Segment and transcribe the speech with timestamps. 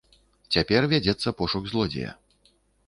[0.55, 2.19] Цяпер вядзецца пошук злодзея.